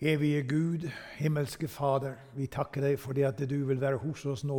Evige 0.00 0.42
Gud, 0.42 0.90
himmelske 1.16 1.68
Fader, 1.68 2.18
vi 2.36 2.44
takker 2.52 2.82
deg 2.84 2.98
fordi 3.00 3.22
at 3.24 3.38
du 3.48 3.62
vil 3.64 3.78
være 3.80 3.96
hos 4.02 4.26
oss 4.28 4.42
nå 4.44 4.58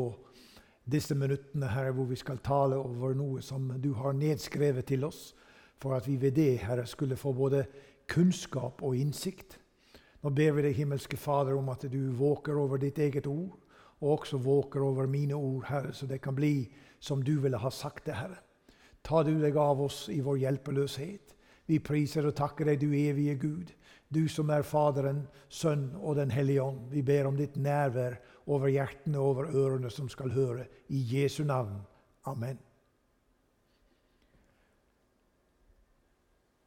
disse 0.90 1.14
minuttene 1.14 1.70
Herre, 1.70 1.92
hvor 1.94 2.08
vi 2.10 2.18
skal 2.18 2.40
tale 2.42 2.80
over 2.82 3.14
noe 3.14 3.44
som 3.46 3.68
du 3.78 3.92
har 3.94 4.18
nedskrevet 4.18 4.88
til 4.90 5.06
oss, 5.06 5.36
for 5.78 5.94
at 5.94 6.08
vi 6.10 6.16
ved 6.18 6.34
det 6.40 6.64
Herre, 6.64 6.88
skulle 6.90 7.20
få 7.22 7.36
både 7.38 7.68
kunnskap 8.10 8.82
og 8.82 8.98
innsikt. 8.98 9.60
Nå 10.26 10.34
ber 10.34 10.58
vi 10.58 10.66
deg, 10.66 10.80
himmelske 10.80 11.22
Fader, 11.22 11.54
om 11.54 11.70
at 11.70 11.86
du 11.86 12.00
våker 12.18 12.58
over 12.58 12.82
ditt 12.82 12.98
eget 12.98 13.30
ord, 13.30 13.62
og 14.02 14.18
også 14.18 14.42
våker 14.42 14.82
over 14.82 15.06
mine 15.06 15.38
ord, 15.38 15.68
Herre, 15.70 15.94
så 15.94 16.10
det 16.10 16.18
kan 16.26 16.34
bli 16.34 16.66
som 16.98 17.22
du 17.22 17.36
ville 17.44 17.62
ha 17.62 17.70
sagt 17.70 18.08
det, 18.10 18.18
Herre. 18.18 18.42
Ta 19.06 19.22
du 19.22 19.36
deg 19.38 19.54
av 19.54 19.86
oss 19.86 20.08
i 20.10 20.18
vår 20.18 20.42
hjelpeløshet. 20.48 21.38
Vi 21.68 21.78
priser 21.78 22.26
og 22.26 22.34
takker 22.34 22.66
deg, 22.66 22.82
du 22.82 22.90
evige 22.90 23.38
Gud. 23.38 23.74
Du 24.14 24.28
som 24.32 24.50
er 24.50 24.64
Faderen, 24.64 25.26
Sønn 25.50 25.90
og 26.00 26.16
Den 26.16 26.32
hellige 26.32 26.64
ånd. 26.64 26.88
Vi 26.92 27.02
ber 27.04 27.28
om 27.28 27.36
ditt 27.36 27.58
nærvær 27.60 28.16
over 28.48 28.72
hjertene 28.72 29.20
og 29.20 29.26
over 29.34 29.52
ørene 29.52 29.92
som 29.92 30.08
skal 30.10 30.32
høre. 30.32 30.68
I 30.90 31.02
Jesu 31.12 31.44
navn. 31.44 31.82
Amen. 32.26 32.60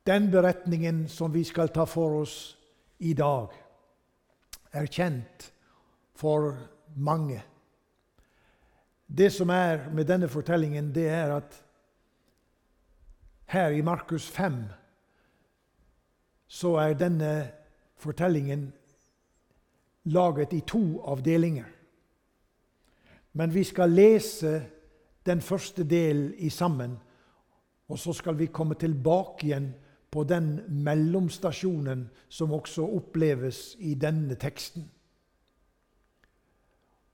Den 0.06 0.30
beretningen 0.30 1.08
som 1.08 1.32
vi 1.32 1.45
skal 1.45 1.68
ta 1.68 1.84
for 1.84 2.20
oss 2.22 2.36
i 2.98 3.12
dag, 3.14 3.52
er 4.72 4.86
kjent 4.86 5.50
for 6.14 6.54
mange. 6.96 7.40
Det 9.06 9.32
som 9.32 9.50
er 9.50 9.88
med 9.90 10.06
denne 10.06 10.28
fortellingen, 10.28 10.92
det 10.95 11.09
er 11.09 11.32
at 11.36 11.56
her 13.50 13.74
i 13.74 13.82
Markus 13.82 14.28
5 14.30 14.62
så 16.50 16.74
er 16.82 16.96
denne 16.98 17.32
fortellingen 18.00 18.72
laget 20.10 20.52
i 20.52 20.60
to 20.66 21.02
avdelinger. 21.06 21.68
Men 23.32 23.54
vi 23.54 23.62
skal 23.65 23.90
lese 23.90 24.62
den 25.26 25.40
første 25.40 25.84
delen 25.84 26.32
i 26.34 26.48
sammen, 26.51 26.96
og 27.88 27.98
så 27.98 28.12
skal 28.12 28.38
vi 28.38 28.46
komme 28.46 28.74
tilbake 28.74 29.46
igjen 29.46 29.68
på 30.10 30.24
den 30.26 30.60
mellomstasjonen 30.68 32.09
som 32.28 32.52
også 32.52 32.87
oppleves 32.98 33.76
i 33.78 33.95
denne 33.95 34.34
teksten. 34.34 34.88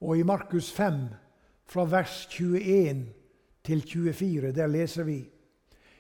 Og 0.01 0.19
i 0.19 0.23
Markus 0.23 0.73
5, 0.73 0.95
fra 1.67 1.85
vers 1.85 2.27
21 2.31 3.05
til 3.65 3.83
24, 3.83 4.53
der 4.53 4.67
leser 4.67 5.05
vi 5.05 5.25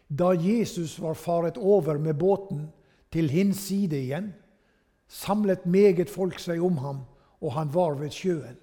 Da 0.09 0.31
Jesus 0.31 1.01
var 1.03 1.15
faret 1.15 1.57
over 1.57 1.99
med 1.99 2.15
båten 2.15 2.69
til 3.13 3.31
hins 3.31 3.57
side 3.69 3.99
igjen, 3.99 4.33
samlet 5.09 5.67
meget 5.67 6.11
folk 6.11 6.39
seg 6.43 6.63
om 6.63 6.79
ham, 6.83 7.05
og 7.41 7.53
han 7.53 7.75
var 7.75 7.99
ved 8.01 8.11
sjøen. 8.11 8.57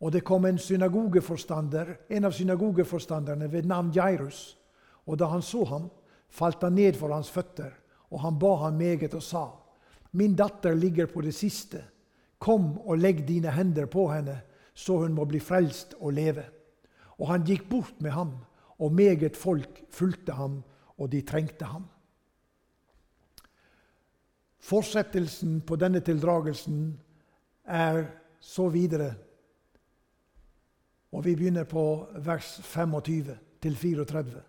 Og 0.00 0.12
det 0.12 0.24
kom 0.24 0.46
en 0.46 0.58
synagogeforstander, 0.58 1.94
en 2.10 2.24
av 2.24 2.32
synagogeforstanderne 2.32 3.48
ved 3.52 3.66
navn 3.66 3.90
Jairus. 3.94 4.58
Og 5.06 5.18
da 5.18 5.26
han 5.32 5.42
så 5.42 5.64
ham, 5.64 5.88
falt 6.30 6.62
han 6.62 6.76
ned 6.78 6.94
for 6.94 7.14
hans 7.14 7.30
føtter, 7.30 7.72
og 8.10 8.22
han 8.22 8.38
ba 8.38 8.54
ham 8.64 8.78
meget 8.78 9.14
og 9.14 9.22
sa:" 9.22 9.46
Min 10.12 10.36
datter 10.36 10.74
ligger 10.74 11.06
på 11.06 11.20
det 11.20 11.34
siste. 11.34 11.84
Kom 12.38 12.78
og 12.78 12.98
legg 12.98 13.28
dine 13.28 13.50
hender 13.50 13.86
på 13.86 14.08
henne, 14.08 14.40
så 14.74 14.96
hun 14.98 15.12
må 15.12 15.24
bli 15.24 15.40
frelst 15.40 15.94
og 16.00 16.12
leve. 16.12 16.44
Og 17.18 17.28
han 17.28 17.44
gikk 17.44 17.68
bort 17.68 18.00
med 18.00 18.10
ham, 18.10 18.32
og 18.78 18.92
meget 18.92 19.36
folk 19.36 19.84
fulgte 19.90 20.32
ham, 20.32 20.62
og 20.98 21.12
de 21.12 21.20
trengte 21.20 21.64
ham. 21.64 21.84
Fortsettelsen 24.58 25.60
på 25.60 25.76
denne 25.76 26.00
tildragelsen 26.04 26.92
er 27.64 28.04
så 28.40 28.68
videre. 28.68 29.12
Og 31.12 31.24
vi 31.24 31.36
begynner 31.36 31.64
på 31.64 31.82
vers 32.24 32.58
25 32.62 33.36
til 33.62 33.76
34. 33.76 34.42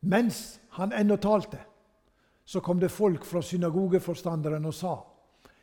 Mens 0.00 0.60
han 0.76 0.92
ennå 0.92 1.16
talte, 1.16 1.60
så 2.44 2.60
kom 2.60 2.80
det 2.80 2.90
folk 2.90 3.24
fra 3.24 3.42
synagogeforstanderen 3.42 4.64
og 4.66 4.74
sa:" 4.74 4.96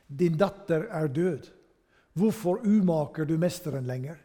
Din 0.07 0.37
datter 0.37 0.87
er 0.89 1.07
død. 1.07 1.49
Hvorfor 2.13 2.65
umaker 2.65 3.25
du 3.25 3.37
mesteren 3.37 3.85
lenger? 3.85 4.17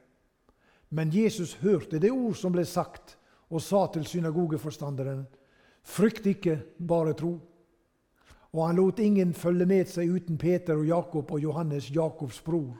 Men 0.91 1.10
Jesus 1.12 1.54
hørte 1.54 1.98
det 1.98 2.12
ord 2.12 2.34
som 2.34 2.53
ble 2.53 2.64
sagt, 2.64 3.19
og 3.50 3.62
sa 3.62 3.86
til 3.86 4.06
synagogeforstanderen:" 4.06 5.26
Frykt 5.82 6.26
ikke, 6.26 6.62
bare 6.78 7.12
tro. 7.12 7.41
Og 8.54 8.66
han 8.69 8.76
lot 8.78 9.00
ingen 9.03 9.34
følge 9.34 9.66
med 9.66 9.88
seg 9.91 10.12
uten 10.15 10.38
Peter 10.38 10.78
og 10.78 10.87
Jakob 10.87 11.32
og 11.34 11.42
Johannes, 11.42 11.91
Jakobs 11.91 12.38
bror. 12.47 12.76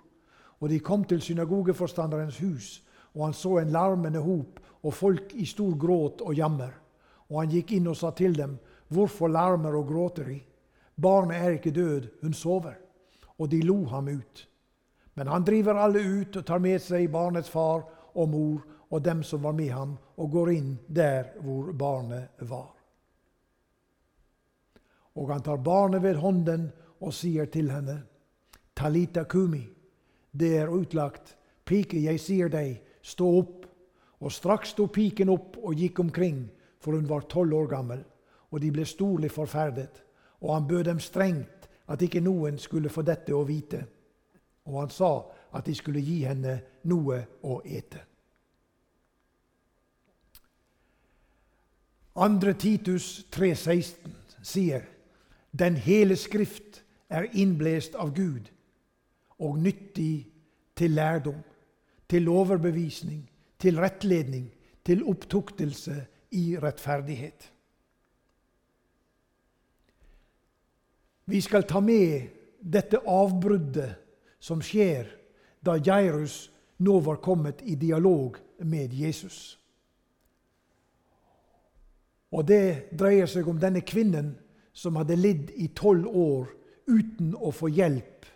Og 0.63 0.71
de 0.71 0.79
kom 0.81 1.03
til 1.05 1.21
synagogeforstanderens 1.21 2.39
hus, 2.39 2.69
og 3.15 3.27
han 3.27 3.35
så 3.35 3.59
en 3.59 3.75
larmende 3.75 4.23
hop 4.23 4.61
og 4.83 4.95
folk 4.95 5.35
i 5.35 5.47
stor 5.47 5.75
gråt 5.75 6.23
og 6.23 6.35
jammer. 6.39 6.71
Og 7.31 7.41
han 7.41 7.51
gikk 7.51 7.75
inn 7.75 7.91
og 7.91 7.99
sa 7.99 8.13
til 8.15 8.37
dem, 8.39 8.59
Hvorfor 8.89 9.29
larmer 9.29 9.75
og 9.75 9.89
gråter 9.89 10.29
de? 10.29 10.39
Barnet 11.03 11.37
er 11.37 11.57
ikke 11.57 11.73
død, 11.75 12.09
hun 12.23 12.33
sover. 12.33 12.77
Og 13.39 13.51
de 13.51 13.63
lo 13.63 13.85
ham 13.91 14.09
ut. 14.09 14.49
Men 15.15 15.27
han 15.27 15.45
driver 15.45 15.75
alle 15.75 16.03
ut 16.21 16.37
og 16.37 16.47
tar 16.47 16.63
med 16.63 16.83
seg 16.83 17.11
barnets 17.11 17.51
far 17.51 17.83
og 18.15 18.29
mor 18.29 18.63
og 18.91 19.03
dem 19.03 19.23
som 19.23 19.43
var 19.43 19.53
med 19.53 19.73
ham, 19.75 19.97
og 20.17 20.31
går 20.31 20.51
inn 20.55 20.79
der 20.87 21.33
hvor 21.43 21.73
barnet 21.73 22.29
var. 22.47 22.74
Og 25.15 25.31
han 25.31 25.43
tar 25.43 25.63
barnet 25.63 26.03
ved 26.03 26.19
hånden 26.19 26.69
og 27.01 27.15
sier 27.15 27.47
til 27.47 27.71
henne, 27.71 28.03
Talita 28.75 29.23
kumi, 29.25 29.63
det 30.35 30.57
er 30.59 30.73
utlagt, 30.73 31.37
pike, 31.65 32.01
jeg 32.03 32.19
sier 32.21 32.51
deg, 32.51 32.81
stå 33.03 33.29
opp. 33.39 33.67
Og 34.25 34.33
straks 34.33 34.73
sto 34.75 34.89
piken 34.89 35.31
opp 35.31 35.59
og 35.61 35.77
gikk 35.79 36.01
omkring, 36.01 36.47
for 36.81 36.97
hun 36.97 37.07
var 37.09 37.29
tolv 37.31 37.55
år 37.55 37.69
gammel. 37.71 38.01
Og 38.51 38.63
de 38.63 38.71
ble 38.75 38.87
storlig 38.87 39.31
forferdet, 39.35 40.03
og 40.41 40.55
han 40.55 40.67
bød 40.67 40.85
dem 40.89 41.03
strengt 41.03 41.69
at 41.91 42.03
ikke 42.03 42.23
noen 42.25 42.59
skulle 42.59 42.91
få 42.91 43.05
dette 43.07 43.35
å 43.35 43.45
vite. 43.47 43.85
Og 44.67 44.81
han 44.81 44.91
sa 44.91 45.13
at 45.55 45.67
de 45.69 45.75
skulle 45.77 46.03
gi 46.03 46.23
henne 46.25 46.57
noe 46.89 47.21
å 47.45 47.61
ete. 47.65 48.01
Andre 52.15 52.55
Titus 52.55 53.27
3,16 53.35 54.45
sier 54.47 54.87
den 55.59 55.77
hele 55.77 56.17
Skrift 56.17 56.83
er 57.09 57.31
innblest 57.33 57.95
av 57.95 58.15
Gud 58.15 58.51
og 59.39 59.59
nyttig 59.59 60.27
til 60.77 60.91
lærdom, 60.91 61.43
til 62.09 62.29
overbevisning, 62.29 63.31
til 63.59 63.79
rettledning, 63.79 64.51
til 64.85 65.05
opptuktelse 65.05 66.07
i 66.31 66.59
rettferdighet. 66.59 67.51
Vi 71.27 71.41
skal 71.41 71.65
ta 71.65 71.81
med 71.81 72.29
dette 72.61 73.01
avbruddet 73.07 73.95
som 74.41 74.61
skjer 74.63 75.09
da 75.65 75.79
Jairus 75.81 76.51
nå 76.85 76.99
var 77.01 77.23
kommet 77.25 77.63
i 77.63 77.75
dialog 77.75 78.37
med 78.59 78.93
Jesus. 78.93 79.59
Og 82.35 82.49
Det 82.49 82.91
dreier 82.99 83.31
seg 83.31 83.49
om 83.49 83.61
denne 83.63 83.81
kvinnen 83.87 84.35
som 84.75 84.99
hadde 84.99 85.17
lidd 85.17 85.53
i 85.55 85.71
tolv 85.77 86.09
år 86.11 86.51
uten 86.91 87.33
å 87.39 87.53
få 87.55 87.71
hjelp 87.73 88.27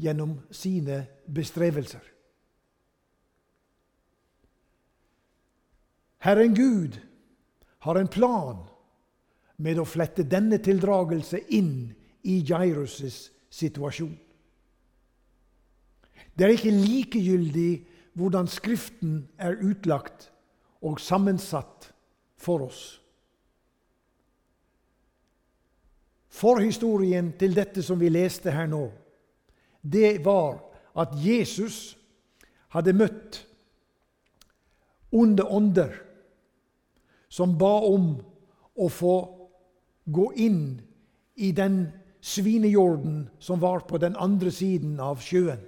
gjennom 0.00 0.38
sine 0.54 1.02
bestrevelser. 1.26 2.02
Herren 6.22 6.54
Gud 6.54 7.00
har 7.82 7.98
en 7.98 8.08
plan 8.08 8.62
med 9.62 9.80
å 9.82 9.86
flette 9.86 10.22
denne 10.22 10.60
tildragelse 10.62 11.40
inn 11.50 11.90
i 12.22 12.38
Jairus' 12.46 13.32
situasjon. 13.50 14.14
Det 16.32 16.46
er 16.46 16.54
ikke 16.54 16.72
likegyldig 16.72 17.72
hvordan 18.16 18.48
Skriften 18.48 19.26
er 19.36 19.58
utlagt 19.60 20.30
og 20.82 21.00
sammensatt 21.00 21.90
for 22.38 22.68
oss. 22.68 23.01
Forhistorien 26.32 27.32
til 27.38 27.54
dette 27.56 27.82
som 27.84 28.00
vi 28.00 28.08
leste 28.12 28.52
her 28.54 28.68
nå, 28.70 28.86
det 29.82 30.22
var 30.24 30.62
at 30.96 31.12
Jesus 31.20 31.96
hadde 32.72 32.94
møtt 32.96 33.42
onde 35.12 35.44
ånder 35.44 35.92
som 37.32 37.56
ba 37.60 37.74
om 37.84 38.14
å 38.80 38.88
få 38.88 39.16
gå 40.04 40.30
inn 40.40 40.62
i 41.34 41.52
den 41.56 41.84
svinejorden 42.22 43.26
som 43.38 43.60
var 43.60 43.84
på 43.88 44.00
den 44.00 44.16
andre 44.16 44.52
siden 44.54 44.98
av 45.00 45.20
sjøen. 45.24 45.60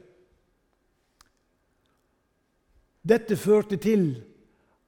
Dette 3.05 3.37
førte 3.37 3.77
til 3.77 4.15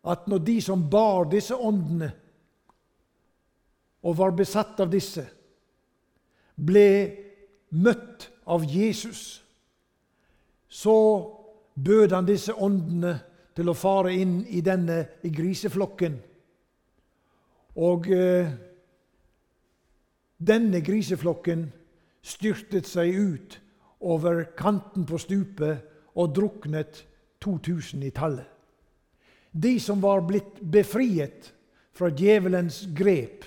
at 0.06 0.28
når 0.30 0.44
de 0.46 0.60
som 0.64 0.84
bar 0.88 1.26
disse 1.28 1.56
åndene, 1.56 2.12
og 4.06 4.14
var 4.16 4.36
besatt 4.38 4.78
av 4.80 4.92
disse, 4.92 5.24
ble 6.56 6.88
møtt 7.70 8.30
av 8.46 8.64
Jesus, 8.64 9.42
så 10.68 10.96
bød 11.74 12.12
han 12.12 12.28
disse 12.28 12.54
åndene 12.54 13.18
til 13.56 13.70
å 13.70 13.76
fare 13.76 14.12
inn 14.16 14.40
i 14.52 14.60
denne 14.64 15.02
griseflokken. 15.22 16.18
Og 17.76 18.08
eh, 18.12 18.48
denne 20.36 20.80
griseflokken 20.84 21.66
styrtet 22.26 22.88
seg 22.88 23.16
ut 23.16 23.58
over 24.00 24.44
kanten 24.56 25.06
på 25.08 25.20
stupet 25.20 25.84
og 26.16 26.34
druknet 26.36 27.04
2000 27.44 28.04
i 28.04 28.12
tallet. 28.14 28.48
De 29.52 29.78
som 29.80 30.02
var 30.02 30.24
blitt 30.28 30.60
befriet 30.60 31.52
fra 31.96 32.10
djevelens 32.12 32.82
grep, 32.96 33.44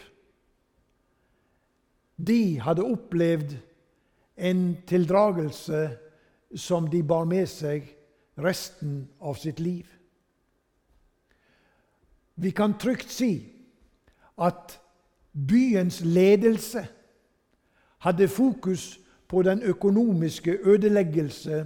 de 2.28 2.60
hadde 2.60 2.84
opplevd 2.84 3.56
en 4.38 4.78
tildragelse 4.88 5.90
som 6.56 6.88
de 6.90 7.04
bar 7.04 7.26
med 7.30 7.48
seg 7.48 7.88
resten 8.40 9.08
av 9.20 9.38
sitt 9.40 9.60
liv. 9.60 9.86
Vi 12.40 12.52
kan 12.56 12.78
trygt 12.80 13.12
si 13.12 13.34
at 14.40 14.78
byens 15.32 16.02
ledelse 16.02 16.86
hadde 18.00 18.28
fokus 18.28 19.00
på 19.28 19.42
den 19.44 19.62
økonomiske 19.62 20.58
ødeleggelse 20.64 21.66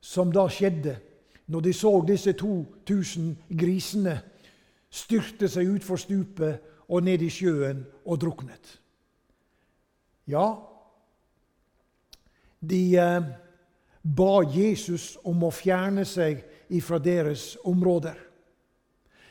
som 0.00 0.32
da 0.32 0.48
skjedde 0.50 0.96
når 1.46 1.60
de 1.60 1.72
så 1.72 1.92
disse 2.08 2.32
2000 2.32 3.36
grisene 3.58 4.18
styrte 4.90 5.48
seg 5.48 5.70
utfor 5.76 5.96
stupet 5.96 6.58
og 6.88 7.04
ned 7.06 7.22
i 7.22 7.30
sjøen 7.30 7.84
og 8.04 8.20
druknet. 8.20 8.80
Ja, 10.26 10.46
de 12.58 12.96
eh, 12.98 13.26
ba 14.02 14.42
Jesus 14.42 15.14
om 15.22 15.44
å 15.46 15.52
fjerne 15.54 16.04
seg 16.06 16.42
ifra 16.74 16.98
deres 17.02 17.54
områder. 17.66 18.18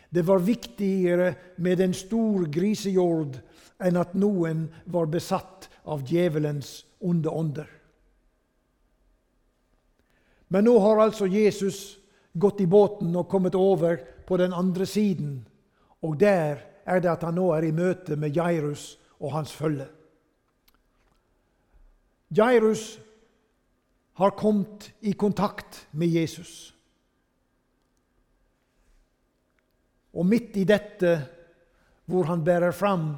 Det 0.09 0.23
var 0.23 0.39
viktigere 0.39 1.33
med 1.59 1.81
en 1.83 1.93
stor 1.95 2.45
grisejord 2.47 3.39
enn 3.83 3.99
at 3.99 4.13
noen 4.15 4.69
var 4.87 5.09
besatt 5.11 5.67
av 5.83 6.05
djevelens 6.07 6.85
onde 7.03 7.29
ånder. 7.29 7.67
Men 10.47 10.67
nå 10.69 10.77
har 10.79 11.01
altså 11.03 11.27
Jesus 11.27 11.97
gått 12.31 12.61
i 12.63 12.69
båten 12.69 13.15
og 13.15 13.27
kommet 13.27 13.55
over 13.59 13.99
på 14.27 14.37
den 14.39 14.53
andre 14.53 14.85
siden. 14.87 15.41
Og 15.99 16.19
der 16.19 16.63
er 16.85 17.01
det 17.03 17.11
at 17.11 17.25
han 17.27 17.35
nå 17.35 17.49
er 17.55 17.67
i 17.67 17.75
møte 17.75 18.15
med 18.15 18.35
Jairus 18.35 18.93
og 19.19 19.33
hans 19.35 19.51
følge. 19.51 19.89
Jairus 22.31 22.99
har 24.15 24.31
kommet 24.37 24.93
i 24.99 25.11
kontakt 25.11 25.87
med 25.91 26.07
Jesus. 26.07 26.73
Og 30.15 30.25
midt 30.25 30.55
i 30.57 30.63
dette, 30.63 31.17
hvor 32.05 32.23
han 32.29 32.43
bærer 32.43 32.71
fram 32.71 33.15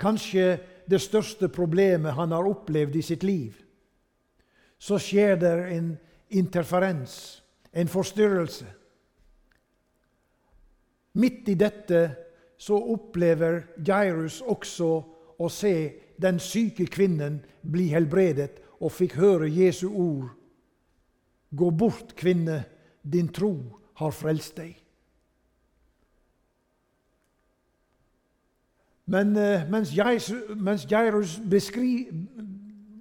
kanskje 0.00 0.58
det 0.90 1.00
største 1.00 1.48
problemet 1.48 2.12
han 2.12 2.34
har 2.34 2.44
opplevd 2.44 2.96
i 2.96 3.02
sitt 3.02 3.24
liv, 3.24 3.54
så 4.78 4.98
skjer 5.00 5.38
det 5.40 5.54
en 5.72 5.94
interferens, 6.36 7.42
en 7.72 7.88
forstyrrelse. 7.88 8.66
Midt 11.14 11.48
i 11.48 11.54
dette 11.56 12.02
så 12.58 12.76
opplever 12.76 13.62
Jairus 13.86 14.42
også 14.42 14.90
å 15.38 15.48
se 15.48 15.74
den 16.22 16.38
syke 16.38 16.86
kvinnen 16.86 17.40
bli 17.62 17.88
helbredet, 17.92 18.60
og 18.80 18.92
fikk 18.92 19.14
høre 19.16 19.48
Jesu 19.48 19.88
ord. 19.88 20.30
Gå 21.56 21.70
bort, 21.70 22.14
kvinne, 22.16 22.64
din 23.02 23.28
tro 23.32 23.54
har 24.00 24.10
frelst 24.10 24.56
deg. 24.58 24.74
Men 29.06 29.36
uh, 29.36 29.64
mens, 29.70 29.92
Jairus 30.90 31.40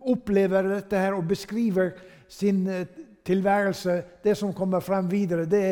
opplever 0.03 0.67
dette 0.67 0.99
her 0.99 1.15
og 1.15 1.27
beskriver 1.27 1.93
sin 2.27 2.67
uh, 2.67 2.83
tilværelse, 3.25 4.03
det 4.23 4.37
som 4.37 4.53
kommer 4.53 4.79
frem 4.79 5.11
videre, 5.11 5.45
det 5.45 5.63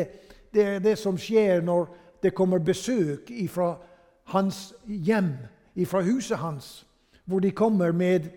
er 0.54 0.78
det 0.80 0.98
som 0.98 1.18
skjer 1.18 1.60
når 1.60 1.88
det 2.22 2.34
kommer 2.34 2.58
besøk 2.58 3.30
fra 3.48 3.74
hans 4.32 4.72
hjem, 4.86 5.34
fra 5.86 6.02
huset 6.02 6.38
hans, 6.38 6.86
hvor 7.32 7.42
de 7.42 7.54
kommer 7.56 7.92
med 7.96 8.28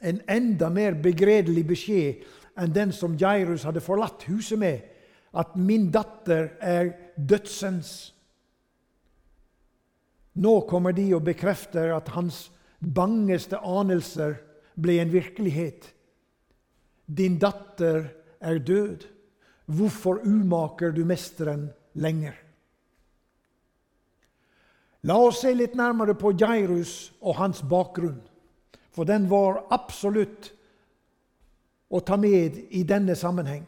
en 0.00 0.20
enda 0.28 0.70
mer 0.72 0.96
begredelig 1.02 1.64
beskjed 1.68 2.24
enn 2.56 2.72
den 2.72 2.92
som 2.96 3.16
Jairus 3.20 3.66
hadde 3.68 3.84
forlatt 3.84 4.24
huset 4.30 4.58
med, 4.58 4.80
at 5.36 5.56
'min 5.56 5.90
datter 5.92 6.56
er 6.60 6.92
dødsens'. 7.16 8.12
Nå 10.36 10.60
kommer 10.68 10.92
de 10.92 11.14
og 11.14 11.24
bekrefter 11.24 11.94
at 11.96 12.08
hans 12.08 12.50
bangeste 12.80 13.56
anelser 13.56 14.36
ble 14.76 14.98
en 15.00 15.12
virkelighet. 15.12 15.92
Din 17.06 17.38
datter 17.38 18.08
er 18.40 18.58
død. 18.58 19.06
Hvorfor 19.66 20.20
umaker 20.24 20.92
du 20.92 21.04
mesteren 21.04 21.70
lenger? 21.94 22.45
La 25.06 25.16
oss 25.22 25.44
se 25.44 25.52
litt 25.54 25.76
nærmere 25.78 26.16
på 26.18 26.32
Jairus 26.34 27.12
og 27.20 27.38
hans 27.38 27.62
bakgrunn. 27.62 28.18
For 28.90 29.06
den 29.06 29.28
var 29.30 29.62
absolutt 29.70 30.50
å 31.92 32.00
ta 32.02 32.16
med 32.18 32.58
i 32.74 32.82
denne 32.82 33.14
sammenheng. 33.14 33.66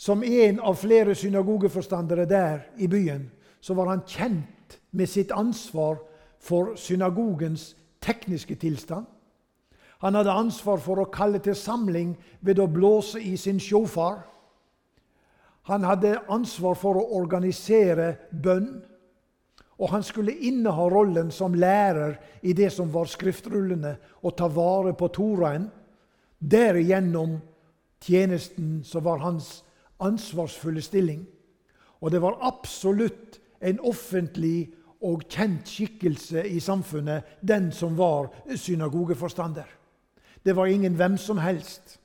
Som 0.00 0.22
en 0.24 0.60
av 0.64 0.78
flere 0.80 1.14
synagogeforstandere 1.14 2.24
der 2.24 2.62
i 2.80 2.88
byen, 2.88 3.26
så 3.60 3.74
var 3.76 3.90
han 3.92 4.06
kjent 4.08 4.78
med 4.96 5.08
sitt 5.08 5.32
ansvar 5.36 5.98
for 6.40 6.72
synagogens 6.80 7.74
tekniske 8.00 8.56
tilstand. 8.56 9.04
Han 10.00 10.16
hadde 10.16 10.32
ansvar 10.32 10.80
for 10.80 11.02
å 11.02 11.10
kalle 11.12 11.42
til 11.44 11.54
samling 11.58 12.14
ved 12.40 12.62
å 12.62 12.70
blåse 12.70 13.20
i 13.20 13.34
sin 13.36 13.60
sjåfar. 13.60 14.22
Han 15.68 15.84
hadde 15.84 16.22
ansvar 16.32 16.78
for 16.80 16.96
å 16.96 17.10
organisere 17.20 18.14
bønn. 18.32 18.80
Og 19.80 19.88
han 19.90 20.02
skulle 20.04 20.36
inneha 20.36 20.88
rollen 20.92 21.30
som 21.32 21.54
lærer 21.56 22.18
i 22.42 22.52
det 22.52 22.68
som 22.72 22.92
var 22.92 23.08
skriftrullene, 23.08 23.96
og 24.22 24.36
ta 24.36 24.48
vare 24.52 24.92
på 24.92 25.08
Toraen. 25.08 25.70
Derigjennom 26.40 27.38
tjenesten 28.00 28.80
som 28.84 29.04
var 29.04 29.24
hans 29.24 29.62
ansvarsfulle 30.00 30.82
stilling. 30.84 31.24
Og 32.00 32.12
det 32.12 32.20
var 32.22 32.38
absolutt 32.40 33.40
en 33.60 33.80
offentlig 33.80 34.70
og 35.00 35.24
kjent 35.28 35.68
skikkelse 35.68 36.44
i 36.48 36.60
samfunnet, 36.60 37.24
den 37.40 37.70
som 37.72 37.96
var 37.96 38.28
synagogeforstander. 38.56 39.68
Det 40.44 40.56
var 40.56 40.66
ingen 40.66 40.96
hvem 40.96 41.16
som 41.16 41.38
helst. 41.38 42.00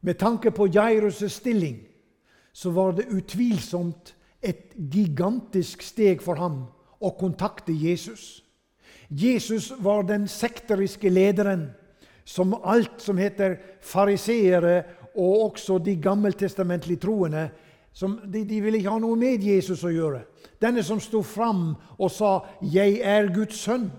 Med 0.00 0.14
tanke 0.18 0.50
på 0.50 0.66
Jairus' 0.66 1.28
stilling 1.28 1.78
så 2.52 2.70
var 2.70 2.92
det 2.92 3.08
utvilsomt 3.10 4.13
et 4.44 4.74
gigantisk 4.76 5.82
steg 5.82 6.22
for 6.22 6.38
ham 6.38 6.64
å 7.00 7.12
kontakte 7.18 7.72
Jesus. 7.72 8.42
Jesus 9.08 9.70
var 9.78 10.06
den 10.08 10.28
sekteriske 10.28 11.10
lederen 11.10 11.68
som 12.24 12.54
alt 12.64 13.02
som 13.04 13.18
heter 13.20 13.58
fariseere 13.84 14.82
og 15.14 15.50
også 15.50 15.78
de 15.78 15.96
gammeltestamentlig 16.02 16.98
troende 17.02 17.48
som, 17.94 18.16
de, 18.26 18.42
de, 18.44 18.58
ville 18.60 18.80
ikke 18.80 18.90
ha 18.90 18.98
noe 18.98 19.16
med 19.18 19.44
Jesus 19.44 19.84
å 19.86 19.92
gjøre. 19.92 20.24
Denne 20.58 20.82
som 20.82 20.98
sto 21.00 21.22
fram 21.22 21.76
og 21.98 22.10
sa 22.10 22.42
'Jeg 22.60 22.98
er 22.98 23.30
Guds 23.30 23.54
sønn'. 23.54 23.90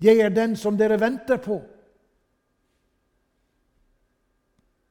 'Jeg 0.00 0.20
er 0.20 0.28
den 0.28 0.56
som 0.56 0.76
dere 0.76 1.00
venter 1.00 1.36
på'. 1.36 1.62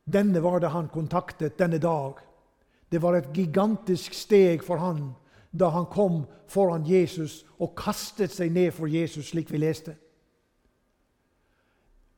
Denne 0.05 0.41
var 0.41 0.59
det 0.59 0.69
han 0.69 0.89
kontaktet 0.89 1.57
denne 1.57 1.77
dag. 1.77 2.17
Det 2.91 3.01
var 3.01 3.17
et 3.17 3.33
gigantisk 3.33 4.13
steg 4.13 4.63
for 4.63 4.81
han 4.81 5.13
da 5.55 5.69
han 5.71 5.85
kom 5.87 6.25
foran 6.51 6.85
Jesus 6.87 7.45
og 7.59 7.75
kastet 7.79 8.33
seg 8.33 8.51
ned 8.51 8.73
for 8.75 8.91
Jesus, 8.91 9.29
slik 9.31 9.51
vi 9.51 9.61
leste. 9.63 9.95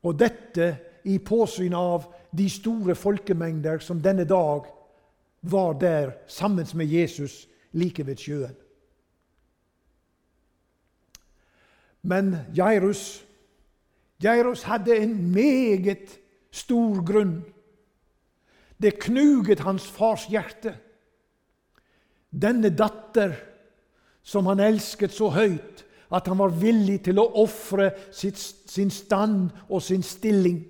Og 0.04 0.18
dette 0.18 0.72
i 1.08 1.20
påsyn 1.24 1.76
av 1.78 2.08
de 2.36 2.48
store 2.50 2.96
folkemengder 2.98 3.80
som 3.84 4.02
denne 4.02 4.26
dag 4.28 4.66
var 5.42 5.78
der 5.80 6.16
sammen 6.28 6.66
med 6.74 6.86
Jesus 6.86 7.46
like 7.72 8.06
ved 8.06 8.18
sjøen. 8.18 8.56
Men 12.02 12.36
Jairus, 12.56 13.26
Jairus 14.24 14.64
hadde 14.64 14.96
en 14.98 15.32
meget 15.32 16.20
stor 16.52 17.04
grunn. 17.06 17.42
Det 18.82 19.00
knuget 19.00 19.60
hans 19.66 19.88
fars 19.88 20.28
hjerte. 20.30 20.76
Denne 22.32 22.70
datter 22.70 23.34
som 24.24 24.46
han 24.46 24.60
elsket 24.60 25.14
så 25.16 25.32
høyt, 25.34 25.86
at 26.12 26.28
han 26.28 26.40
var 26.40 26.54
villig 26.56 27.02
til 27.08 27.20
å 27.20 27.28
ofre 27.42 27.90
sin 28.16 28.92
stand 28.92 29.50
og 29.68 29.82
sin 29.84 30.04
stilling. 30.04 30.62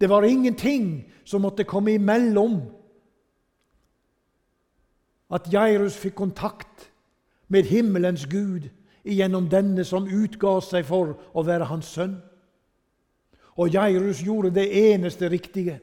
Det 0.00 0.08
var 0.10 0.26
ingenting 0.26 1.06
som 1.24 1.44
måtte 1.46 1.64
komme 1.64 1.94
imellom 1.96 2.58
at 5.30 5.46
Jairus 5.52 5.96
fikk 5.98 6.14
kontakt 6.18 6.88
med 7.48 7.66
himmelens 7.70 8.26
Gud 8.30 8.68
gjennom 9.06 9.48
denne 9.50 9.84
som 9.86 10.06
utga 10.06 10.58
seg 10.62 10.86
for 10.86 11.14
å 11.34 11.44
være 11.46 11.68
hans 11.70 11.90
sønn. 11.94 12.16
Og 13.56 13.72
Jairus 13.74 14.20
gjorde 14.22 14.52
det 14.54 14.66
eneste 14.92 15.30
riktige. 15.32 15.78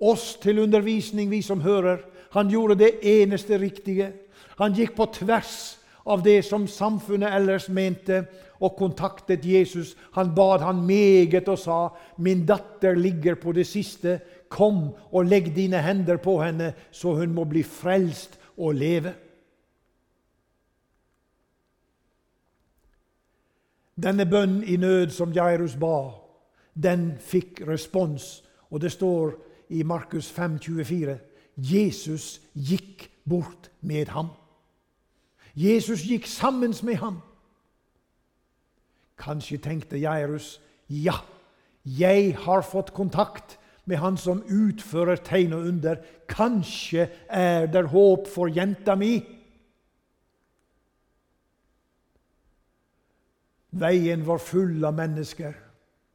Oss 0.00 0.36
til 0.42 0.58
undervisning, 0.58 1.30
vi 1.30 1.42
som 1.42 1.60
hører. 1.60 1.98
Han 2.30 2.48
gjorde 2.48 2.78
det 2.78 2.92
eneste 3.02 3.58
riktige. 3.58 4.12
Han 4.58 4.74
gikk 4.74 4.96
på 4.96 5.06
tvers 5.12 5.78
av 6.06 6.22
det 6.24 6.40
som 6.44 6.66
samfunnet 6.68 7.34
ellers 7.36 7.68
mente, 7.68 8.24
og 8.60 8.76
kontaktet 8.76 9.44
Jesus. 9.44 9.94
Han 10.12 10.34
bad 10.34 10.60
han 10.60 10.86
meget 10.86 11.48
og 11.48 11.58
sa, 11.58 11.88
'Min 12.18 12.46
datter 12.46 12.94
ligger 12.94 13.34
på 13.34 13.52
det 13.52 13.66
siste. 13.66 14.20
Kom 14.48 14.90
og 15.12 15.24
legg 15.24 15.56
dine 15.56 15.82
hender 15.82 16.16
på 16.16 16.42
henne, 16.42 16.74
så 16.90 17.14
hun 17.14 17.34
må 17.34 17.44
bli 17.44 17.62
frelst 17.62 18.38
og 18.58 18.74
leve.' 18.74 19.14
Denne 24.02 24.26
bønnen 24.26 24.64
i 24.64 24.76
nød 24.76 25.10
som 25.10 25.32
Jairus 25.32 25.76
ba, 25.76 26.10
den 26.82 27.12
fikk 27.18 27.68
respons. 27.68 28.44
Og 28.70 28.80
det 28.80 28.92
står 28.92 29.34
i 29.70 29.82
Markus 29.82 30.30
5, 30.30 30.58
24, 30.58 31.18
Jesus 31.56 32.40
gikk 32.54 33.08
bort 33.24 33.70
med 33.80 34.10
ham. 34.10 34.32
Jesus 35.54 36.02
gikk 36.02 36.26
sammen 36.26 36.74
med 36.82 36.96
ham. 36.96 37.20
Kanskje 39.18 39.58
tenkte 39.58 40.00
Jairus 40.00 40.58
ja, 40.88 41.14
jeg 41.84 42.34
har 42.38 42.62
fått 42.66 42.94
kontakt 42.94 43.58
med 43.84 43.98
han 43.98 44.16
som 44.18 44.42
utfører 44.42 45.20
tegn 45.22 45.52
og 45.54 45.66
under. 45.70 46.00
Kanskje 46.28 47.08
er 47.28 47.66
det 47.70 47.86
håp 47.92 48.26
for 48.30 48.50
jenta 48.50 48.96
mi. 48.98 49.20
Veien 53.70 54.26
var 54.26 54.42
full 54.42 54.82
av 54.84 54.96
mennesker. 54.98 55.54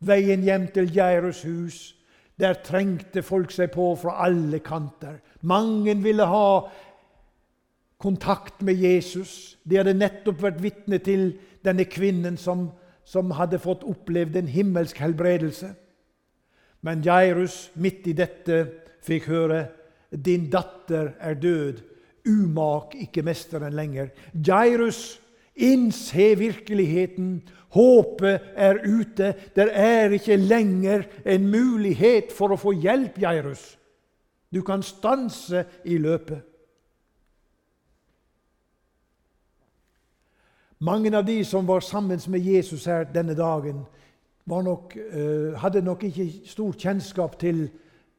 Veien 0.04 0.44
hjem 0.44 0.68
til 0.76 0.92
Jairus 0.92 1.44
hus. 1.48 1.95
Der 2.40 2.58
trengte 2.64 3.24
folk 3.24 3.54
seg 3.56 3.72
på 3.76 3.94
fra 4.00 4.18
alle 4.26 4.60
kanter. 4.60 5.22
Mange 5.42 5.96
ville 6.04 6.26
ha 6.28 6.48
kontakt 8.02 8.62
med 8.62 8.76
Jesus. 8.76 9.56
De 9.64 9.80
hadde 9.80 9.96
nettopp 9.96 10.44
vært 10.44 10.62
vitne 10.64 11.00
til 11.00 11.30
denne 11.66 11.88
kvinnen 11.88 12.36
som, 12.38 12.68
som 13.08 13.32
hadde 13.38 13.62
fått 13.64 13.86
opplevd 13.88 14.36
en 14.42 14.52
himmelsk 14.52 15.00
helbredelse. 15.02 15.72
Men 16.86 17.02
Jairus, 17.06 17.72
midt 17.82 18.06
i 18.12 18.14
dette, 18.18 18.66
fikk 19.06 19.30
høre 19.32 19.64
din 20.12 20.50
datter 20.52 21.14
er 21.20 21.34
død. 21.34 21.82
Umak 22.26 22.96
ikke 22.98 23.24
mesteren 23.26 23.74
lenger. 23.74 24.10
Jairus, 24.34 25.20
innse 25.56 26.34
virkeligheten. 26.38 27.44
Håpet 27.76 28.54
er 28.56 28.80
ute. 28.88 29.34
Det 29.56 29.68
er 29.72 30.16
ikke 30.16 30.38
lenger 30.40 31.04
en 31.26 31.48
mulighet 31.52 32.32
for 32.32 32.56
å 32.56 32.60
få 32.60 32.72
hjelp, 32.80 33.20
Jairus. 33.20 33.74
Du 34.54 34.62
kan 34.64 34.84
stanse 34.84 35.66
i 35.84 35.98
løpet. 36.00 36.40
Mange 40.80 41.12
av 41.18 41.26
de 41.26 41.44
som 41.44 41.68
var 41.68 41.80
sammen 41.80 42.20
med 42.28 42.40
Jesus 42.40 42.86
her 42.86 43.04
denne 43.12 43.36
dagen, 43.36 43.86
nok, 44.46 44.96
uh, 44.96 45.56
hadde 45.60 45.82
nok 45.82 46.04
ikke 46.04 46.30
stor 46.46 46.76
kjennskap 46.78 47.40
til, 47.40 47.70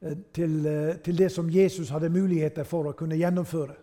uh, 0.02 0.12
til, 0.34 0.66
uh, 0.66 0.96
til, 1.04 1.18
det 1.18 1.30
som 1.32 1.50
Jesus 1.50 1.88
hadde 1.88 2.10
muligheter 2.10 2.64
for 2.64 2.88
å 2.88 2.96
kunne 2.96 3.16
gjennomføre. 3.16 3.76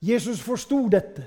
Jesus 0.00 0.40
forsto 0.40 0.86
dette, 0.88 1.26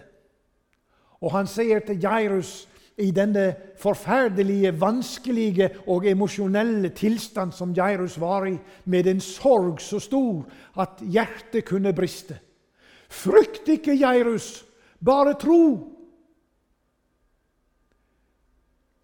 og 1.21 1.31
han 1.35 1.49
sier 1.49 1.83
til 1.85 2.01
Jairus 2.01 2.67
i 3.01 3.11
denne 3.15 3.53
forferdelige, 3.79 4.73
vanskelige 4.81 5.69
og 5.87 6.05
emosjonelle 6.09 6.91
tilstand 6.97 7.53
som 7.55 7.73
Jairus 7.77 8.17
var 8.19 8.45
i, 8.49 8.57
med 8.85 9.07
en 9.07 9.21
sorg 9.21 9.79
så 9.81 9.99
stor 10.01 10.43
at 10.81 11.01
hjertet 11.01 11.65
kunne 11.65 11.93
briste. 11.93 12.39
Frykt 13.09 13.69
ikke, 13.69 13.95
Jairus! 13.97 14.65
Bare 15.01 15.33
tro! 15.39 15.61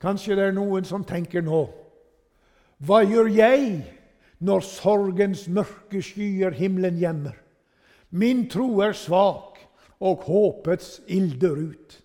Kanskje 0.02 0.36
det 0.38 0.50
er 0.50 0.54
noen 0.54 0.86
som 0.86 1.02
tenker 1.02 1.42
nå 1.42 1.64
Hva 2.86 3.00
gjør 3.02 3.32
jeg 3.34 3.80
når 4.46 4.62
sorgens 4.62 5.48
mørke 5.50 6.04
skyer 6.06 6.54
himmelen 6.54 7.00
gjemmer? 7.02 7.34
Min 8.14 8.46
tro 8.50 8.70
er 8.86 8.94
svak, 8.94 9.58
og 10.00 10.28
håpets 10.30 11.00
ilder 11.10 11.58
ut. 11.74 11.98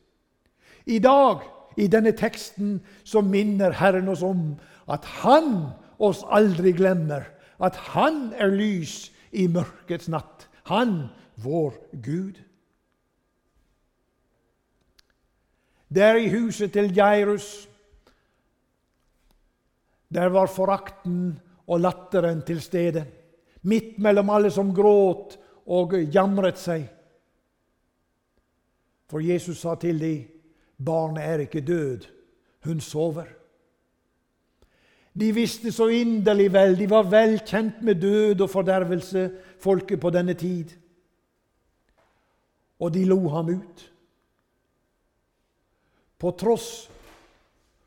I 0.87 0.99
dag, 0.99 1.43
i 1.77 1.87
denne 1.89 2.12
teksten, 2.17 2.81
så 3.05 3.23
minner 3.25 3.73
Herren 3.79 4.09
oss 4.12 4.23
om 4.23 4.55
at 4.91 5.05
Han 5.23 5.73
oss 6.03 6.25
aldri 6.29 6.73
glemmer. 6.77 7.29
At 7.62 7.77
Han 7.95 8.33
er 8.35 8.53
lys 8.53 9.11
i 9.33 9.47
mørkets 9.47 10.11
natt. 10.12 10.49
Han, 10.69 11.09
vår 11.43 11.75
Gud. 12.03 12.41
Der 15.93 16.17
i 16.17 16.31
huset 16.33 16.73
til 16.73 16.93
Jairus 16.97 17.69
der 20.12 20.29
var 20.29 20.47
forakten 20.47 21.41
og 21.67 21.81
latteren 21.81 22.43
til 22.45 22.61
stede. 22.61 23.07
Midt 23.62 23.99
mellom 23.99 24.31
alle 24.31 24.51
som 24.51 24.75
gråt 24.75 25.39
og 25.67 25.95
jamret 26.12 26.59
seg. 26.61 26.85
For 29.09 29.25
Jesus 29.25 29.62
sa 29.62 29.75
til 29.81 30.01
dem, 30.01 30.27
'Barnet 30.79 31.25
er 31.25 31.38
ikke 31.38 31.61
død, 31.61 32.07
hun 32.64 32.81
sover'. 32.81 33.43
De 35.21 35.33
visste 35.33 35.73
så 35.73 35.88
inderlig 35.93 36.52
vel, 36.52 36.79
de 36.79 36.88
var 36.91 37.02
vel 37.02 37.37
kjent 37.45 37.83
med 37.85 38.00
død 38.00 38.41
og 38.41 38.50
fordervelse, 38.50 39.31
folket 39.61 40.00
på 40.00 40.11
denne 40.11 40.35
tid. 40.35 40.73
Og 42.81 42.95
de 42.95 43.05
lo 43.05 43.29
ham 43.29 43.50
ut. 43.52 43.93
På 46.19 46.31
tross, 46.31 46.91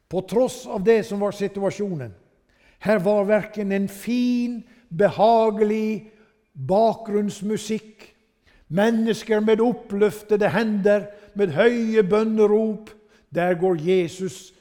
på 0.09 0.21
tross 0.29 0.65
av 0.67 0.83
det 0.85 1.01
som 1.07 1.23
var 1.23 1.33
situasjonen. 1.33 2.13
Her 2.79 2.99
var 3.01 3.25
verken 3.25 3.71
en 3.71 3.87
fin, 3.89 4.59
behagelig 4.93 6.11
bakgrunnsmusikk, 6.53 8.11
mennesker 8.67 9.41
med 9.41 9.63
oppløftede 9.63 10.49
hender, 10.53 11.07
med 11.35 11.53
høye 11.55 12.03
bønnerop. 12.03 12.89
Der 13.35 13.57
går 13.59 13.81
Jesus 13.81 14.53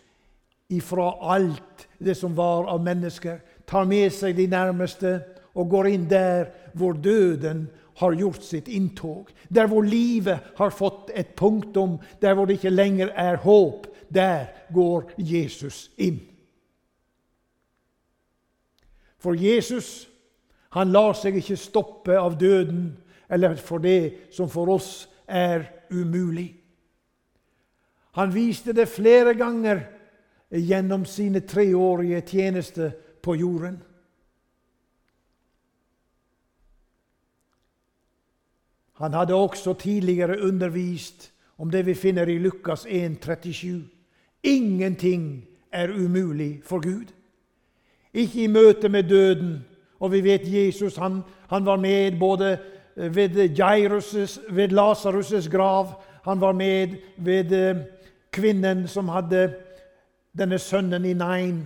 ifra 0.68 1.12
alt 1.34 1.86
det 1.98 2.16
som 2.18 2.34
var 2.36 2.66
av 2.70 2.82
mennesker, 2.82 3.38
tar 3.66 3.86
med 3.88 4.12
seg 4.12 4.36
de 4.36 4.46
nærmeste 4.50 5.16
og 5.54 5.70
går 5.70 5.88
inn 5.92 6.06
der 6.10 6.50
hvor 6.74 6.96
døden 6.98 7.68
har 8.00 8.16
gjort 8.18 8.42
sitt 8.42 8.68
inntog. 8.68 9.30
Der 9.48 9.68
hvor 9.70 9.86
livet 9.86 10.54
har 10.58 10.74
fått 10.74 11.12
et 11.14 11.36
punktum, 11.38 11.98
der 12.20 12.34
hvor 12.34 12.46
det 12.46 12.58
ikke 12.58 12.74
lenger 12.74 13.12
er 13.14 13.38
håp, 13.44 13.86
der 14.10 14.50
går 14.74 15.12
Jesus 15.18 15.90
inn. 15.96 16.20
For 19.18 19.38
Jesus 19.38 20.08
han 20.74 20.90
lar 20.90 21.14
seg 21.14 21.38
ikke 21.38 21.56
stoppe 21.56 22.16
av 22.18 22.34
døden 22.38 22.96
eller 23.30 23.54
for 23.62 23.78
det 23.78 24.34
som 24.34 24.50
for 24.50 24.74
oss 24.74 25.06
er 25.30 25.68
umulig. 25.94 26.63
Han 28.14 28.34
viste 28.34 28.72
det 28.72 28.88
flere 28.88 29.34
ganger 29.34 29.80
gjennom 30.50 31.04
sine 31.04 31.40
treårige 31.40 32.20
tjeneste 32.20 32.92
på 33.22 33.34
jorden. 33.34 33.80
Han 38.94 39.12
hadde 39.12 39.34
også 39.34 39.74
tidligere 39.74 40.38
undervist 40.40 41.32
om 41.58 41.70
det 41.70 41.86
vi 41.86 41.94
finner 41.94 42.28
i 42.30 42.38
Lukas 42.38 42.86
1, 42.88 43.18
37. 43.22 43.82
Ingenting 44.42 45.44
er 45.72 45.88
umulig 45.88 46.60
for 46.64 46.78
Gud. 46.78 47.10
Ikke 48.14 48.44
i 48.44 48.46
møte 48.46 48.88
med 48.88 49.02
døden. 49.02 49.64
Og 49.98 50.12
vi 50.12 50.20
vet 50.20 50.46
Jesus 50.46 50.96
han, 50.96 51.22
han 51.48 51.66
var 51.66 51.76
med 51.76 52.18
både 52.18 52.58
ved, 52.94 53.50
Jairus, 53.58 54.38
ved 54.50 54.72
Lasarus' 54.72 55.50
grav. 55.50 56.02
Han 56.24 56.40
var 56.40 56.52
med 56.52 56.96
ved 57.16 57.52
eh, 57.52 57.76
kvinnen 58.34 58.88
som 58.90 59.08
hadde 59.14 59.46
denne 60.34 60.58
sønnen 60.58 61.04
i 61.04 61.14
Nain. 61.14 61.64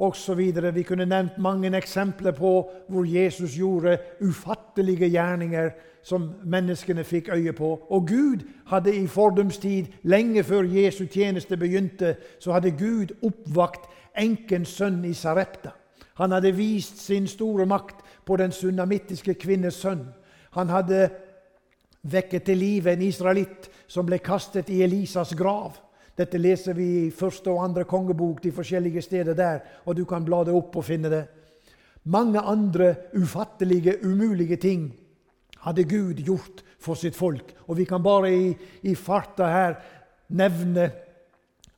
osv. 0.00 0.38
Vi 0.72 0.82
kunne 0.82 1.04
nevnt 1.04 1.38
mange 1.38 1.76
eksempler 1.76 2.32
på 2.32 2.70
hvor 2.88 3.04
Jesus 3.04 3.52
gjorde 3.56 3.98
ufattelige 4.20 5.08
gjerninger 5.08 5.70
som 6.02 6.30
menneskene 6.44 7.04
fikk 7.04 7.28
øye 7.28 7.52
på. 7.52 7.86
Og 7.90 8.06
Gud 8.08 8.46
hadde 8.66 8.94
i 8.96 9.06
fordums 9.06 9.58
tid, 9.58 9.86
lenge 10.02 10.44
før 10.44 10.62
Jesu 10.62 11.06
tjeneste 11.06 11.56
begynte, 11.56 12.16
så 12.38 12.52
hadde 12.52 12.70
Gud 12.70 13.12
oppvakt 13.22 13.90
enkens 14.16 14.68
sønn 14.68 15.04
i 15.04 15.12
Sarepta. 15.14 15.70
Han 16.14 16.32
hadde 16.32 16.56
vist 16.56 17.04
sin 17.04 17.26
store 17.26 17.66
makt 17.66 18.00
på 18.26 18.36
den 18.36 18.52
sunnamittiske 18.52 19.34
kvinnes 19.34 19.74
sønn. 19.74 20.06
Han 20.50 20.68
hadde 20.68 21.10
vekket 22.02 22.42
til 22.42 22.58
live 22.58 22.92
en 22.92 23.02
israelitt 23.02 23.68
som 23.86 24.06
ble 24.06 24.18
kastet 24.18 24.70
i 24.70 24.82
Elisas 24.82 25.34
grav. 25.36 25.76
Dette 26.20 26.36
leser 26.36 26.76
vi 26.76 26.86
i 27.06 27.12
første 27.16 27.48
og 27.48 27.62
andre 27.64 27.86
kongebok 27.88 28.42
de 28.44 28.52
forskjellige 28.52 29.00
steder 29.06 29.36
der, 29.36 29.62
og 29.88 29.96
du 29.96 30.04
kan 30.04 30.24
bla 30.26 30.42
det 30.44 30.52
opp 30.52 30.76
og 30.76 30.84
finne 30.84 31.08
det. 31.12 31.22
Mange 32.12 32.40
andre 32.40 32.90
ufattelige, 33.16 33.98
umulige 34.04 34.58
ting 34.60 34.90
hadde 35.64 35.86
Gud 35.88 36.20
gjort 36.24 36.60
for 36.80 36.96
sitt 36.96 37.16
folk. 37.16 37.54
Og 37.68 37.78
vi 37.80 37.86
kan 37.88 38.02
bare 38.04 38.32
i, 38.32 38.50
i 38.84 38.94
farta 38.96 39.48
her 39.48 39.78
nevne 40.36 40.90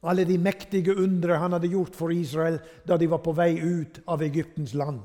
alle 0.03 0.25
de 0.27 0.39
mektige 0.43 0.95
undre 0.99 1.39
han 1.39 1.55
hadde 1.55 1.71
gjort 1.71 1.95
for 1.95 2.11
Israel 2.15 2.59
da 2.87 2.99
de 2.99 3.07
var 3.11 3.23
på 3.23 3.35
vei 3.39 3.55
ut 3.63 4.01
av 4.11 4.23
Egyptens 4.27 4.75
land. 4.75 4.99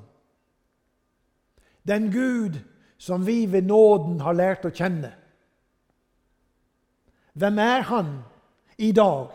Den 1.85 2.09
Gud 2.11 2.57
som 2.97 3.25
vi 3.25 3.45
ved 3.45 3.69
nåden 3.69 4.17
har 4.25 4.33
lært 4.33 4.65
å 4.65 4.73
kjenne. 4.73 5.11
Hvem 7.37 7.61
er 7.61 7.85
han 7.91 8.09
i 8.77 8.91
dag? 8.91 9.27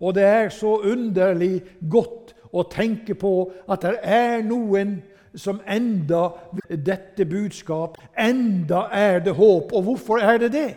Og 0.00 0.14
det 0.14 0.24
er 0.24 0.48
så 0.54 0.76
underlig 0.76 1.62
godt 1.90 2.34
å 2.52 2.64
tenke 2.70 3.14
på 3.18 3.50
at 3.68 3.82
det 3.84 3.96
er 4.02 4.42
noen 4.46 4.98
som 5.38 5.60
enda 5.68 6.30
dette 6.68 7.26
budskap, 7.28 7.98
enda 8.18 8.88
er 8.94 9.20
det 9.20 9.34
håp. 9.36 9.72
Og 9.72 9.82
hvorfor 9.82 10.22
er 10.22 10.38
det 10.38 10.52
det? 10.52 10.70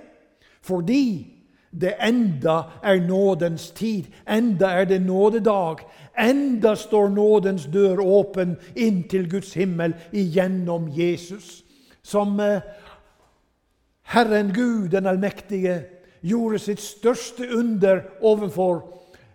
Fordi 0.62 1.28
det 1.72 1.94
enda 2.04 2.62
er 2.84 3.00
nådens 3.08 3.72
tid. 3.72 4.12
Enda 4.28 4.74
er 4.82 4.86
det 4.86 5.02
nådedag. 5.02 5.86
Enda 6.20 6.76
står 6.76 7.10
nådens 7.10 7.66
dør 7.66 8.04
åpen 8.04 8.58
inn 8.76 9.04
til 9.10 9.30
Guds 9.30 9.54
himmel 9.54 9.96
igjennom 10.12 10.90
Jesus. 10.92 11.64
Som 12.04 12.40
eh, 12.40 12.62
Herren 14.04 14.52
Gud 14.54 14.90
den 14.90 15.08
allmektige 15.08 15.84
gjorde 16.22 16.60
sitt 16.60 16.82
største 16.82 17.48
under 17.58 18.02
overfor 18.22 18.84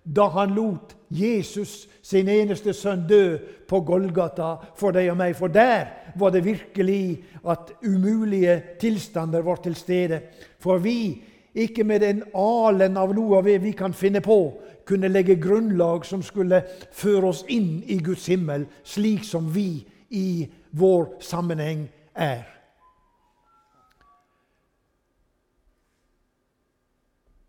da 0.06 0.28
han 0.30 0.54
lot 0.54 0.94
Jesus, 1.10 1.88
sin 2.02 2.28
eneste 2.30 2.72
sønn, 2.74 3.06
dø 3.08 3.38
på 3.66 3.80
Golgata 3.86 4.52
for 4.78 4.94
deg 4.94 5.10
og 5.10 5.18
meg. 5.18 5.34
For 5.38 5.50
der 5.50 6.12
var 6.18 6.30
det 6.34 6.44
virkelig 6.46 7.24
at 7.46 7.72
umulige 7.82 8.60
tilstander 8.80 9.42
var 9.42 9.62
til 9.62 9.74
stede. 9.74 10.20
For 10.62 10.78
vi, 10.78 11.22
ikke 11.54 11.84
med 11.84 12.06
en 12.06 12.22
alen 12.34 12.98
av 12.98 13.14
noe 13.16 13.40
av 13.40 13.50
det 13.50 13.58
vi 13.64 13.74
kan 13.74 13.94
finne 13.94 14.22
på, 14.22 14.38
kunne 14.86 15.10
legge 15.10 15.40
grunnlag 15.42 16.06
som 16.06 16.22
skulle 16.22 16.62
føre 16.94 17.32
oss 17.32 17.42
inn 17.50 17.80
i 17.86 17.98
Guds 17.98 18.26
himmel, 18.30 18.68
slik 18.86 19.26
som 19.26 19.50
vi 19.54 19.82
i 20.10 20.46
vår 20.78 21.16
sammenheng 21.26 21.88
er. 22.14 22.55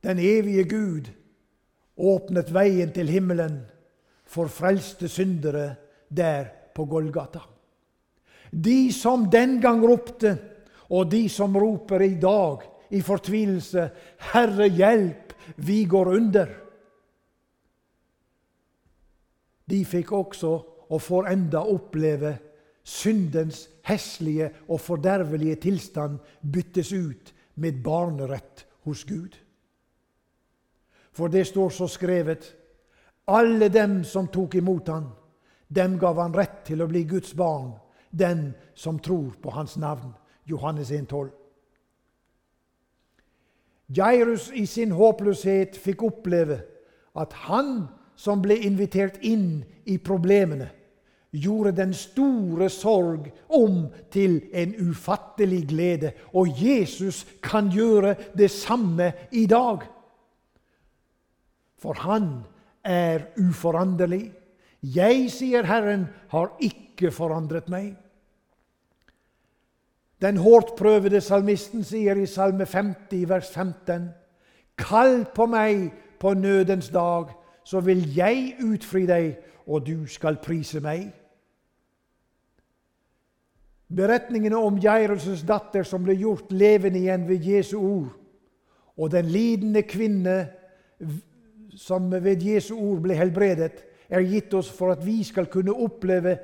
Den 0.07 0.19
evige 0.23 0.63
Gud 0.63 1.09
åpnet 1.97 2.53
veien 2.55 2.93
til 2.95 3.09
himmelen 3.11 3.57
for 4.27 4.47
frelste 4.47 5.09
syndere 5.11 5.73
der 6.07 6.47
på 6.75 6.85
Golgata. 6.87 7.41
De 8.51 8.93
som 8.95 9.25
den 9.31 9.57
gang 9.61 9.83
ropte, 9.83 10.37
og 10.89 11.11
de 11.11 11.25
som 11.29 11.57
roper 11.59 12.05
i 12.05 12.15
dag 12.15 12.63
i 12.95 13.01
fortvilelse 13.01 13.89
'Herre, 14.31 14.69
hjelp, 14.69 15.33
vi 15.57 15.83
går 15.83 16.05
under'. 16.15 16.55
De 19.69 19.85
fikk 19.85 20.11
også, 20.11 20.61
og 20.89 21.01
får 21.01 21.27
enda, 21.27 21.57
oppleve 21.57 22.37
syndens 22.83 23.69
heslige 23.83 24.49
og 24.69 24.79
fordervelige 24.79 25.55
tilstand 25.55 26.19
byttes 26.53 26.93
ut 26.93 27.33
med 27.55 27.83
barnerett 27.83 28.65
hos 28.83 29.03
Gud. 29.03 29.35
For 31.17 31.33
det 31.33 31.47
står 31.49 31.73
så 31.73 31.87
skrevet 31.89 32.51
alle 33.27 33.71
dem 33.73 34.03
som 34.05 34.29
tok 34.29 34.55
imot 34.55 34.91
han, 34.93 35.09
dem 35.67 35.97
gav 35.99 36.19
han 36.21 36.35
rett 36.35 36.61
til 36.69 36.83
å 36.83 36.87
bli 36.87 37.03
Guds 37.09 37.33
barn, 37.35 37.73
den 38.11 38.51
som 38.77 39.01
tror 39.03 39.33
på 39.41 39.51
hans 39.51 39.75
navn. 39.81 40.13
Johannes 40.47 40.91
1,12. 40.93 41.33
Jairus 43.97 44.51
i 44.53 44.65
sin 44.67 44.93
håpløshet 44.95 45.77
fikk 45.79 46.05
oppleve 46.07 46.61
at 47.17 47.33
han 47.47 47.87
som 48.19 48.41
ble 48.43 48.59
invitert 48.67 49.17
inn 49.25 49.63
i 49.87 49.97
problemene, 49.97 50.69
gjorde 51.31 51.73
den 51.75 51.93
store 51.93 52.69
sorg 52.71 53.27
om 53.53 53.87
til 54.11 54.39
en 54.53 54.73
ufattelig 54.89 55.65
glede. 55.69 56.13
Og 56.33 56.49
Jesus 56.61 57.25
kan 57.43 57.71
gjøre 57.73 58.15
det 58.37 58.51
samme 58.51 59.11
i 59.31 59.45
dag. 59.49 59.83
For 61.77 61.93
han 61.93 62.43
er 62.83 63.27
uforanderlig. 63.37 64.31
Jeg, 64.81 65.29
sier 65.33 65.65
Herren, 65.67 66.07
har 66.29 66.53
ikke 66.63 67.11
forandret 67.11 67.69
meg. 67.69 67.95
Den 70.21 70.37
hårdt 70.41 70.73
prøvede 70.77 71.21
salmisten 71.21 71.83
sier 71.85 72.17
i 72.17 72.25
Salme 72.25 72.65
50, 72.65 73.29
vers 73.29 73.51
15.: 73.53 74.09
Kall 74.77 75.25
på 75.35 75.45
meg 75.45 75.91
på 76.19 76.33
nødens 76.33 76.89
dag, 76.89 77.29
så 77.63 77.79
vil 77.85 78.01
jeg 78.15 78.55
utfri 78.65 79.05
deg, 79.05 79.37
og 79.67 79.85
du 79.85 80.07
skal 80.09 80.39
prise 80.41 80.81
meg. 80.81 81.11
Beretningene 83.87 84.57
om 84.57 84.79
Jairus' 84.83 85.45
datter 85.47 85.83
som 85.83 86.03
ble 86.03 86.15
gjort 86.17 86.51
levende 86.51 86.99
igjen 86.99 87.27
ved 87.27 87.45
Jesu 87.45 87.77
ord, 87.77 88.09
og 88.97 89.11
den 89.11 89.29
lidende 89.31 89.83
kvinne 89.87 90.37
som 91.77 92.09
ved 92.11 92.41
Jesu 92.43 92.73
ord 92.75 93.03
ble 93.05 93.15
helbredet, 93.17 93.83
er 94.09 94.25
gitt 94.25 94.53
oss 94.57 94.69
for 94.71 94.95
at 94.95 95.03
vi 95.05 95.21
skal 95.27 95.49
kunne 95.51 95.75
oppleve 95.75 96.37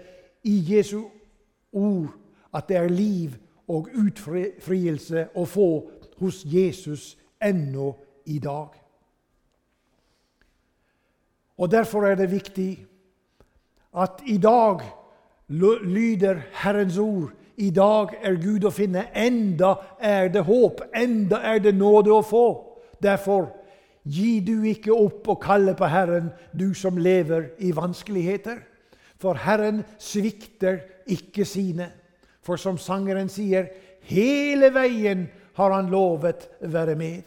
i 0.46 0.60
Jesu 0.68 1.02
ord 1.74 2.12
at 2.54 2.68
det 2.70 2.78
er 2.78 2.92
liv 2.92 3.36
og 3.72 3.90
utfrielse 3.98 5.28
å 5.36 5.46
få 5.50 5.70
hos 6.20 6.44
Jesus 6.46 7.14
ennå 7.42 7.94
i 8.30 8.40
dag. 8.40 8.76
Og 11.58 11.72
Derfor 11.72 12.06
er 12.08 12.16
det 12.16 12.32
viktig 12.32 12.72
at 13.94 14.22
i 14.26 14.38
dag 14.38 14.82
lyder 15.48 16.42
Herrens 16.64 16.98
ord. 16.98 17.32
I 17.58 17.70
dag 17.70 18.16
er 18.24 18.40
Gud 18.42 18.66
å 18.66 18.72
finne. 18.74 19.06
Enda 19.14 19.76
er 20.02 20.32
det 20.34 20.42
håp. 20.48 20.82
Enda 20.96 21.44
er 21.46 21.62
det 21.62 21.76
nåde 21.78 22.12
å 22.14 22.24
få. 22.26 22.48
Derfor 23.04 23.52
Gi 24.04 24.42
du 24.44 24.66
ikke 24.68 24.92
opp 24.92 25.30
og 25.32 25.42
kalle 25.44 25.76
på 25.80 25.88
Herren, 25.88 26.32
du 26.52 26.74
som 26.76 26.98
lever 27.00 27.54
i 27.64 27.72
vanskeligheter. 27.76 28.60
For 29.20 29.40
Herren 29.40 29.84
svikter 30.02 30.82
ikke 31.08 31.46
sine. 31.48 31.88
For 32.44 32.60
som 32.60 32.78
sangeren 32.78 33.32
sier, 33.32 33.70
hele 34.10 34.74
veien 34.76 35.30
har 35.56 35.72
han 35.72 35.92
lovet 35.94 36.50
være 36.60 36.98
med. 37.00 37.24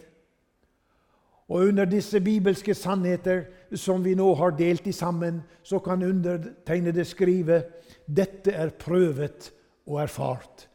Og 1.47 1.71
under 1.71 1.87
disse 1.87 2.19
bibelske 2.21 2.75
sannheter 2.75 3.45
som 3.75 4.03
vi 4.03 4.13
nå 4.19 4.27
har 4.35 4.53
delt 4.59 4.87
i 4.87 4.93
sammen, 4.93 5.41
så 5.63 5.79
kan 5.79 6.03
undertegnede 6.03 7.05
skrive 7.07 7.61
dette 8.05 8.51
er 8.51 8.75
prøvet 8.79 9.51
og 9.87 10.01
erfart. 10.03 10.67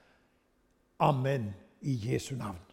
Amen 1.01 1.53
i 1.83 1.99
Jesu 2.09 2.35
navn. 2.37 2.72